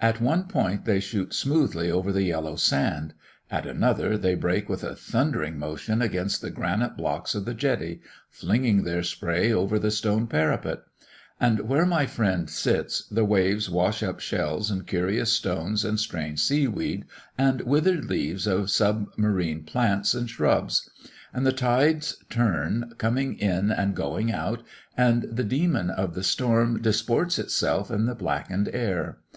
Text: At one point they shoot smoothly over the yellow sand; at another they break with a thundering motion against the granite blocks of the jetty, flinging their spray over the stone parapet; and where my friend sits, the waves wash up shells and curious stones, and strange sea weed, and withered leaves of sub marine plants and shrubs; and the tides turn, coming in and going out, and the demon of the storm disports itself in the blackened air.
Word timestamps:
At 0.00 0.20
one 0.20 0.48
point 0.48 0.84
they 0.84 0.98
shoot 0.98 1.32
smoothly 1.32 1.92
over 1.92 2.10
the 2.10 2.24
yellow 2.24 2.56
sand; 2.56 3.14
at 3.52 3.66
another 3.68 4.18
they 4.18 4.34
break 4.34 4.68
with 4.68 4.82
a 4.82 4.96
thundering 4.96 5.60
motion 5.60 6.02
against 6.02 6.40
the 6.42 6.50
granite 6.50 6.96
blocks 6.96 7.36
of 7.36 7.44
the 7.44 7.54
jetty, 7.54 8.00
flinging 8.30 8.82
their 8.82 9.04
spray 9.04 9.52
over 9.52 9.78
the 9.78 9.92
stone 9.92 10.26
parapet; 10.26 10.80
and 11.38 11.60
where 11.68 11.86
my 11.86 12.04
friend 12.04 12.50
sits, 12.50 13.06
the 13.12 13.24
waves 13.24 13.70
wash 13.70 14.02
up 14.02 14.18
shells 14.18 14.72
and 14.72 14.88
curious 14.88 15.32
stones, 15.32 15.84
and 15.84 16.00
strange 16.00 16.40
sea 16.40 16.66
weed, 16.66 17.04
and 17.38 17.60
withered 17.60 18.06
leaves 18.06 18.48
of 18.48 18.72
sub 18.72 19.06
marine 19.16 19.62
plants 19.62 20.14
and 20.14 20.28
shrubs; 20.28 20.90
and 21.32 21.46
the 21.46 21.52
tides 21.52 22.16
turn, 22.28 22.92
coming 22.98 23.38
in 23.38 23.70
and 23.70 23.94
going 23.94 24.32
out, 24.32 24.64
and 24.96 25.22
the 25.30 25.44
demon 25.44 25.90
of 25.90 26.14
the 26.14 26.24
storm 26.24 26.82
disports 26.82 27.38
itself 27.38 27.88
in 27.92 28.06
the 28.06 28.16
blackened 28.16 28.68
air. 28.72 29.18